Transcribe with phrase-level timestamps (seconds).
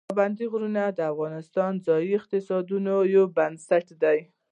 [0.09, 4.19] پابندي غرونه د افغانستان د ځایي اقتصادونو یو بنسټ دی.